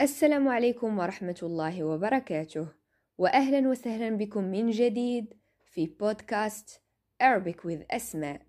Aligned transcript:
السلام 0.00 0.48
عليكم 0.48 0.98
ورحمة 0.98 1.40
الله 1.42 1.84
وبركاته. 1.84 2.68
وأهلا 3.18 3.68
وسهلا 3.68 4.16
بكم 4.16 4.44
من 4.44 4.70
جديد 4.70 5.34
في 5.64 5.86
بودكاست 5.86 6.80
Arabic 7.22 7.56
with 7.64 7.84
أسماء. 7.90 8.42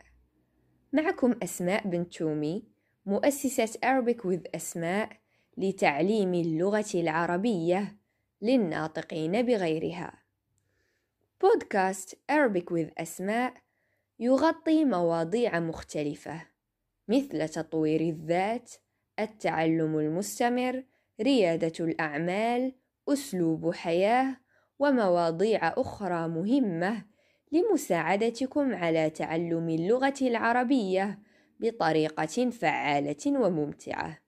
معكم 0.94 1.36
أسماء 1.44 1.88
بنت 1.88 2.14
تومي 2.14 2.64
مؤسسة 3.06 3.66
Arabic 3.66 4.18
with 4.18 4.56
أسماء 4.56 5.10
لتعليم 5.58 6.34
اللغة 6.34 6.92
العربية 6.96 7.98
للناطقين 8.42 9.42
بغيرها. 9.42 10.24
بودكاست 11.42 12.18
Arabic 12.32 12.74
with 12.74 12.92
أسماء 12.98 13.54
يغطي 14.20 14.86
مواضيع 14.86 15.60
مختلفة 15.60 16.48
مثل 17.08 17.50
تطوير 17.50 18.02
الذات 18.02 18.72
التعلم 19.20 20.00
المستمر 20.00 20.84
ريادة 21.22 21.86
الأعمال 21.86 22.74
أسلوب 23.10 23.74
حياة 23.74 24.38
ومواضيع 24.80 25.68
أخرى 25.68 26.28
مهمة 26.28 27.06
لمساعدتكم 27.52 28.76
على 28.76 29.10
تعلم 29.10 29.70
اللغة 29.70 30.14
العربية 30.22 31.20
بطريقة 31.60 32.50
فعالة 32.50 33.28
وممتعة. 33.28 34.22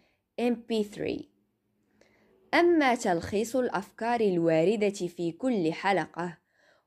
MP3 0.41 1.23
أما 2.53 2.95
تلخيص 2.95 3.55
الأفكار 3.55 4.21
الواردة 4.21 4.89
في 4.89 5.31
كل 5.31 5.73
حلقة 5.73 6.37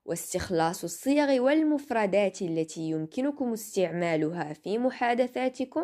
واستخلاص 0.05 0.83
الصيغ 0.83 1.39
والمفردات 1.39 2.41
التي 2.41 2.81
يمكنكم 2.81 3.53
استعمالها 3.53 4.53
في 4.53 4.77
محادثاتكم 4.77 5.83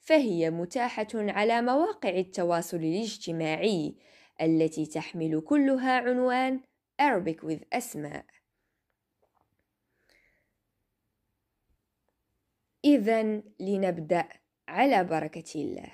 فهي 0.00 0.50
متاحة 0.50 1.08
على 1.14 1.62
مواقع 1.62 2.08
التواصل 2.08 2.76
الاجتماعي 2.76 3.94
التي 4.42 4.86
تحمل 4.86 5.40
كلها 5.40 5.92
عنوان 5.92 6.60
Arabic 7.02 7.44
with 7.44 7.62
أسماء. 7.72 8.24
إذا 12.84 13.42
لنبدأ 13.60 14.28
على 14.68 15.04
بركة 15.04 15.52
الله. 15.54 15.92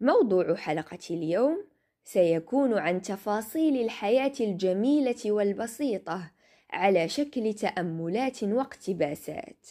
موضوع 0.00 0.54
حلقة 0.54 0.98
اليوم 1.10 1.66
سيكون 2.04 2.78
عن 2.78 3.02
تفاصيل 3.02 3.84
الحياة 3.84 4.32
الجميلة 4.40 5.32
والبسيطة 5.32 6.30
على 6.70 7.08
شكل 7.08 7.54
تأملات 7.54 8.44
واقتباسات. 8.44 9.66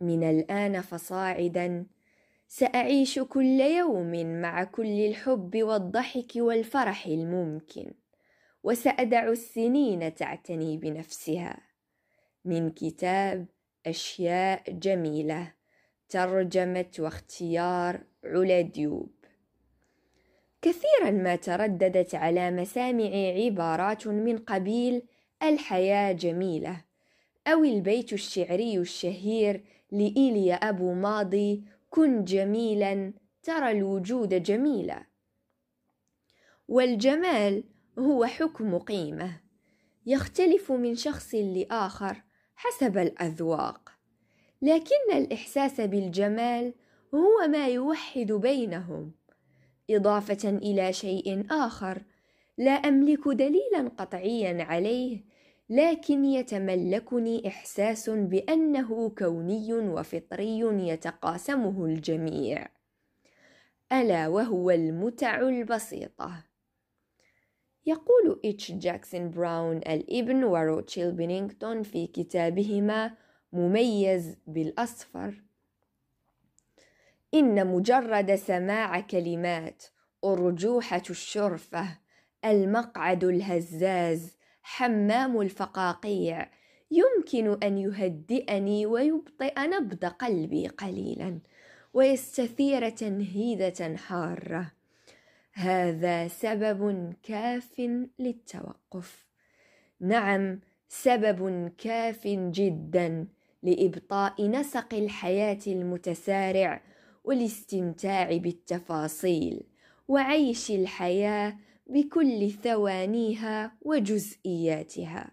من 0.00 0.24
الآن 0.24 0.80
فصاعدا 0.80 1.86
سأعيش 2.48 3.18
كل 3.18 3.60
يوم 3.60 4.40
مع 4.40 4.64
كل 4.64 5.06
الحب 5.06 5.62
والضحك 5.62 6.32
والفرح 6.36 7.06
الممكن، 7.06 7.92
وسأدع 8.62 9.28
السنين 9.28 10.14
تعتني 10.14 10.76
بنفسها. 10.76 11.60
من 12.44 12.70
كتاب 12.70 13.46
أشياء 13.86 14.72
جميلة. 14.72 15.52
ترجمة 16.08 16.90
واختيار 16.98 18.00
علا 18.24 18.60
ديوب. 18.60 19.12
كثيرا 20.62 21.10
ما 21.10 21.36
ترددت 21.36 22.14
على 22.14 22.50
مسامعي 22.50 23.44
عبارات 23.44 24.06
من 24.06 24.38
قبيل 24.38 25.02
الحياة 25.42 26.12
جميلة 26.12 26.84
أو 27.46 27.64
البيت 27.64 28.12
الشعري 28.12 28.78
الشهير 28.78 29.64
لإيليا 29.92 30.54
أبو 30.54 30.94
ماضي. 30.94 31.64
كن 31.90 32.24
جميلا 32.24 33.12
ترى 33.42 33.70
الوجود 33.70 34.42
جميلا 34.42 35.06
والجمال 36.68 37.64
هو 37.98 38.24
حكم 38.24 38.78
قيمة. 38.78 39.40
يختلف 40.06 40.72
من 40.72 40.94
شخص 40.94 41.34
لآخر 41.34 42.22
حسب 42.62 42.98
الأذواق. 42.98 43.92
لكن 44.62 45.12
الإحساس 45.12 45.80
بالجمال 45.80 46.74
هو 47.14 47.48
ما 47.48 47.68
يوحد 47.68 48.32
بينهم. 48.32 49.12
إضافة 49.90 50.48
إلى 50.48 50.92
شيء 50.92 51.46
آخر 51.50 52.02
لا 52.58 52.70
أملك 52.70 53.28
دليلا 53.28 53.90
قطعيا 53.98 54.64
عليه 54.64 55.24
لكن 55.70 56.24
يتملكني 56.24 57.48
إحساس 57.48 58.10
بأنه 58.10 59.08
كوني 59.18 59.72
وفطري 59.72 60.60
يتقاسمه 60.88 61.84
الجميع. 61.84 62.68
ألا 63.92 64.28
وهو 64.28 64.70
المتع 64.70 65.40
البسيطة. 65.40 66.51
يقول 67.86 68.40
إتش 68.44 68.72
جاكسون 68.72 69.30
براون 69.30 69.76
الإبن 69.76 70.44
وروتشيل 70.44 71.12
بينينغتون 71.12 71.82
في 71.82 72.06
كتابهما 72.06 73.14
مميز 73.52 74.36
بالأصفر. 74.46 75.42
إن 77.34 77.66
مجرد 77.66 78.34
سماع 78.34 79.00
كلمات 79.00 79.84
أرجوحة 80.24 81.02
الشرفة 81.10 81.98
المقعد 82.44 83.24
الهزاز 83.24 84.36
حمام 84.62 85.40
الفقاقيع 85.40 86.50
يمكن 86.90 87.62
أن 87.62 87.78
يهدئني 87.78 88.86
ويبطئ 88.86 89.60
نبض 89.60 90.04
قلبي 90.04 90.68
قليلا 90.68 91.40
ويستثير 91.94 92.88
تنهيدة 92.88 93.96
حارة. 93.96 94.72
هذا 95.52 96.28
سبب 96.28 97.12
كاف 97.22 97.80
للتوقف. 98.18 99.26
نعم 100.00 100.60
سبب 100.88 101.72
كاف 101.78 102.26
جدا 102.26 103.28
لإبطاء 103.62 104.48
نسق 104.50 104.94
الحياة 104.94 105.58
المتسارع 105.66 106.82
والاستمتاع 107.24 108.36
بالتفاصيل 108.36 109.62
وعيش 110.08 110.70
الحياة 110.70 111.56
بكل 111.86 112.50
ثوانيها 112.50 113.76
وجزئياتها. 113.82 115.30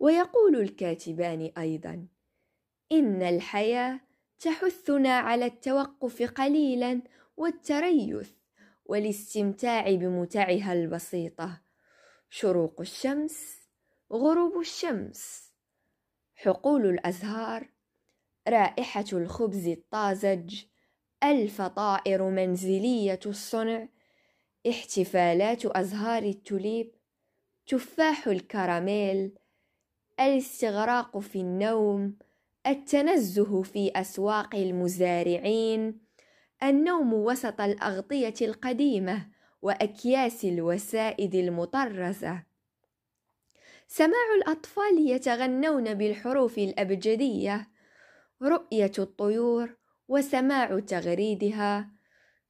ويقول 0.00 0.56
الكاتبان 0.56 1.50
أيضا 1.58 2.06
إن 2.92 3.22
الحياة 3.22 4.00
تحثنا 4.40 5.18
على 5.18 5.46
التوقف 5.46 6.22
قليلا 6.22 7.02
والتريث 7.38 8.30
والاستمتاع 8.84 9.94
بمتعها 9.94 10.72
البسيطة. 10.72 11.60
شروق 12.30 12.80
الشمس 12.80 13.58
غروب 14.12 14.60
الشمس. 14.60 15.52
حقول 16.34 16.86
الأزهار 16.86 17.68
رائحة 18.48 19.04
الخبز 19.12 19.66
الطازج 19.68 20.64
الفطائر 21.24 22.22
منزلية 22.22 23.20
الصنع 23.26 23.88
احتفالات 24.68 25.66
أزهار 25.66 26.22
التوليب 26.22 26.94
تفاح 27.66 28.26
الكراميل 28.26 29.38
الاستغراق 30.20 31.18
في 31.18 31.40
النوم 31.40 32.18
التنزه 32.66 33.62
في 33.62 33.92
أسواق 33.96 34.54
المزارعين 34.54 36.07
النوم 36.62 37.12
وسط 37.12 37.60
الأغطية 37.60 38.34
القديمة 38.42 39.28
وأكياس 39.62 40.44
الوسائد 40.44 41.34
المطرزة. 41.34 42.42
سماع 43.88 44.34
الأطفال 44.36 45.10
يتغنون 45.10 45.94
بالحروف 45.94 46.58
الأبجدية 46.58 47.68
رؤية 48.42 48.92
الطيور 48.98 49.76
وسماع 50.08 50.80
تغريدها 50.80 51.90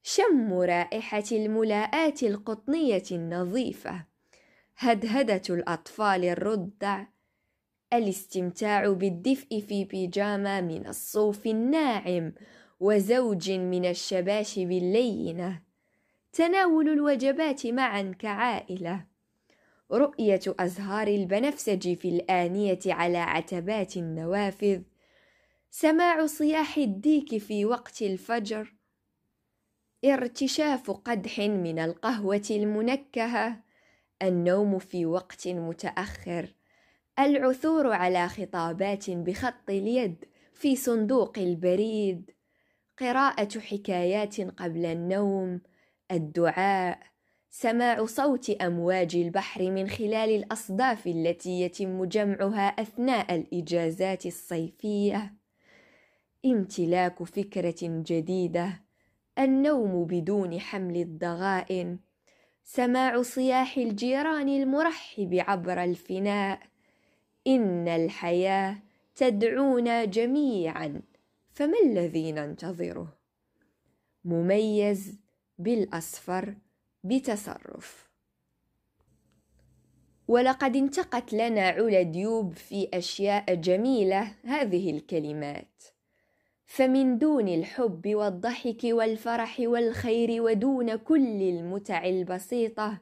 شم 0.03 0.53
رائحة 0.53 1.23
الملاءات 1.31 2.23
القطنية 2.23 3.03
النظيفة. 3.11 4.05
هدهدة 4.77 5.41
الأطفال 5.49 6.25
الرضع 6.25 7.05
الاستمتاع 7.93 8.89
بالدفء 8.89 9.59
في 9.67 9.85
بيجاما 9.85 10.61
من 10.61 10.87
الصوف 10.87 11.45
الناعم 11.45 12.33
وزوج 12.79 13.51
من 13.51 13.85
الشباشب 13.85 14.71
اللينة 14.71 15.61
تناول 16.33 16.89
الوجبات 16.89 17.67
معا 17.67 18.15
كعائلة. 18.19 19.05
رؤية 19.91 20.41
أزهار 20.47 21.07
البنفسج 21.07 21.93
في 21.93 22.09
الآنية 22.09 22.79
على 22.85 23.17
عتبات 23.17 23.97
النوافذ. 23.97 24.81
سماع 25.71 26.25
صياح 26.25 26.77
الديك 26.77 27.37
في 27.37 27.65
وقت 27.65 28.01
الفجر. 28.01 28.75
ارتشاف 30.05 30.91
قدح 30.91 31.39
من 31.39 31.79
القهوة 31.79 32.47
المنكهة. 32.51 33.63
النوم 34.21 34.79
في 34.79 35.05
وقت 35.05 35.47
متأخر. 35.47 36.55
العثور 37.19 37.91
على 37.91 38.29
خطابات 38.29 39.09
بخط 39.09 39.69
اليد 39.69 40.25
في 40.53 40.75
صندوق 40.75 41.39
البريد. 41.39 42.31
قراءة 42.99 43.59
حكايات 43.59 44.41
قبل 44.41 44.85
النوم 44.85 45.61
الدعاء 46.11 46.99
سماع 47.49 48.05
صوت 48.05 48.49
أمواج 48.49 49.15
البحر 49.15 49.71
من 49.71 49.87
خلال 49.89 50.29
الأصداف 50.35 51.07
التي 51.07 51.61
يتم 51.61 52.05
جمعها 52.05 52.67
أثناء 52.67 53.35
الإجازات 53.35 54.25
الصيفية. 54.25 55.33
امتلاك 56.45 57.23
فكرة 57.23 57.75
جديدة 57.81 58.81
النوم 59.39 60.05
بدون 60.05 60.59
حمل 60.59 60.97
الضغائن 60.97 61.99
سماع 62.63 63.21
صياح 63.21 63.77
الجيران 63.77 64.49
المرحب 64.49 65.43
عبر 65.47 65.83
الفناء. 65.83 66.59
إن 67.47 67.87
الحياة 67.87 68.77
تدعونا 69.15 70.05
جميعا. 70.05 71.01
فما 71.59 71.77
الذي 71.85 72.31
ننتظره؟ 72.31 73.17
مميز 74.25 75.19
بالأصفر 75.57 76.55
بتصرف. 77.03 78.09
ولقد 80.27 80.75
انتقت 80.75 81.33
لنا 81.33 81.67
علا 81.67 82.01
ديوب 82.01 82.53
في 82.53 82.89
أشياء 82.93 83.55
جميلة 83.55 84.35
هذه 84.43 84.91
الكلمات. 84.91 85.83
فمن 86.65 87.17
دون 87.17 87.47
الحب 87.47 88.15
والضحك 88.15 88.83
والفرح 88.83 89.59
والخير 89.59 90.41
ودون 90.41 90.95
كل 90.95 91.41
المتع 91.41 92.05
البسيطة 92.05 92.97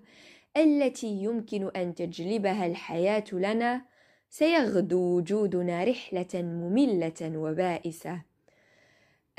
التي 0.57 1.07
يمكن 1.07 1.69
أن 1.75 1.95
تجلبها 1.95 2.65
الحياة 2.65 3.25
لنا 3.33 3.85
سيغدو 4.29 5.17
وجودنا 5.17 5.83
رحلة 5.83 6.41
مملة 6.41 7.37
وبائسة. 7.37 8.26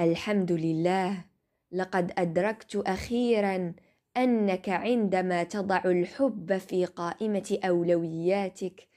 الحمد 0.00 0.52
لله. 0.52 1.24
لقد 1.72 2.12
أدركت 2.18 2.76
أخيرا 2.76 3.72
أنك 4.16 4.68
عندما 4.68 5.42
تضع 5.42 5.82
الحب 5.84 6.58
في 6.58 6.84
قائمة 6.84 7.58
أولوياتك 7.64 8.88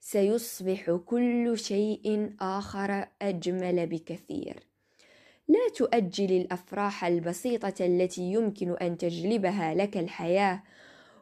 سيصبح 0.00 0.90
كل 1.06 1.58
شيء 1.58 2.30
آخر 2.40 3.08
أجمل 3.22 3.86
بكثير. 3.86 4.56
لا 5.48 5.68
تؤجل 5.74 6.32
الأفراح 6.32 7.04
البسيطة 7.04 7.86
التي 7.86 8.22
يمكن 8.22 8.76
أن 8.76 8.98
تجلبها 8.98 9.74
لك 9.74 9.96
الحياة 9.96 10.62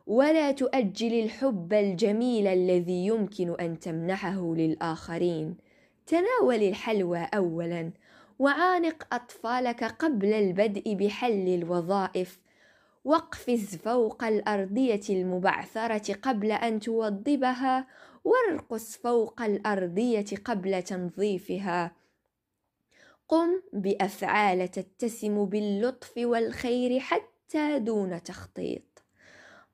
ولا 0.07 0.53
تؤجل 0.53 1.21
الحب 1.25 1.73
الجميل 1.73 2.47
الذي 2.47 3.07
يمكن 3.07 3.55
أن 3.61 3.79
تمنحه 3.79 4.55
للآخرين. 4.55 5.57
تناول 6.07 6.63
الحلوى 6.63 7.19
اولا 7.19 7.91
وعانق 8.39 9.15
أطفالك 9.15 9.85
قبل 9.85 10.33
البدء 10.33 10.95
بحل 10.95 11.49
الوظائف. 11.49 12.41
واقفز 13.05 13.77
فوق 13.77 14.25
الأرضية 14.25 15.01
المبعثرة 15.11 16.15
قبل 16.15 16.53
أن 16.53 16.81
توضبها 16.81 17.87
وارقص 18.25 18.97
فوق 18.97 19.43
الأرضية 19.43 20.25
قبل 20.45 20.83
تنظيفها. 20.83 21.93
قم 23.29 23.63
بأفعال 23.73 24.71
تتسم 24.71 25.45
باللطف 25.45 26.13
والخير 26.17 27.01
حتى 27.01 27.79
دون 27.79 28.23
تخطيط. 28.23 29.05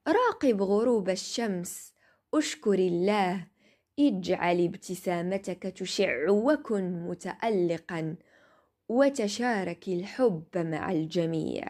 راقب 0.09 0.63
غروب 0.63 1.11
الشمس 1.11 1.93
أشكر 2.35 2.75
الله 2.75 3.47
اجعل 3.99 4.65
ابتسامتك 4.65 5.63
تشع 5.63 6.31
وكن 6.31 7.09
متالقا. 7.09 8.17
وتشارك 8.93 9.89
الحب 9.89 10.45
مع 10.57 10.93
الجميع. 10.93 11.65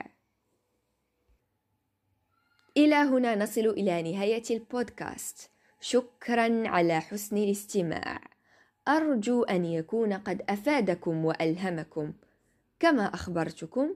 إلى 2.76 2.94
هنا 2.94 3.34
نصل 3.34 3.60
إلى 3.60 4.12
نهاية 4.12 4.42
البودكاست. 4.50 5.50
شكرا 5.80 6.68
على 6.68 7.00
حسن 7.00 7.36
الاستماع. 7.36 8.20
أرجو 8.88 9.42
أن 9.42 9.64
يكون 9.64 10.12
قد 10.12 10.42
أفادكم 10.48 11.24
وألهمكم. 11.24 12.12
كما 12.80 13.14
أخبرتكم 13.14 13.94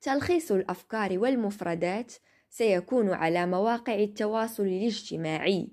تلخيص 0.00 0.52
الأفكار 0.52 1.18
والمفردات 1.18 2.12
سيكون 2.50 3.10
على 3.10 3.46
مواقع 3.46 3.94
التواصل 3.94 4.62
الاجتماعي. 4.62 5.68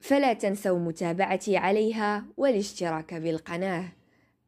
فلا 0.00 0.32
تنسوا 0.32 0.78
متابعتي 0.78 1.56
عليها 1.56 2.24
والاشتراك 2.36 3.14
بالقناة. 3.14 3.95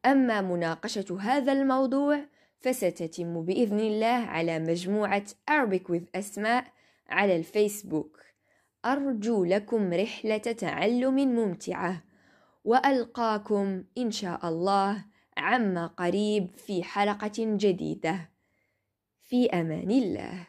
أما 0.05 0.41
مناقشة 0.41 1.17
هذا 1.21 1.51
الموضوع 1.51 2.25
فستتم 2.59 3.45
بإذن 3.45 3.79
الله 3.79 4.05
على 4.07 4.59
مجموعة 4.59 5.25
Arabic 5.51 5.91
with 5.91 6.03
أسماء 6.15 6.65
على 7.09 7.35
الفيسبوك. 7.35 8.19
أرجو 8.85 9.45
لكم 9.45 9.93
رحلة 9.93 10.37
تعلم 10.37 11.15
ممتعة 11.15 12.03
وألقاكم 12.63 13.83
إن 13.97 14.11
شاء 14.11 14.47
الله 14.47 15.05
عما 15.37 15.87
قريب 15.87 16.55
في 16.57 16.83
حلقة 16.83 17.31
جديدة. 17.37 18.29
في 19.21 19.49
أمان 19.49 19.91
الله. 19.91 20.47